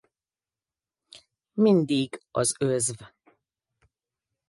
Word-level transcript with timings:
Mindig 1.55 2.21
az 2.31 2.53
özv. 2.59 3.03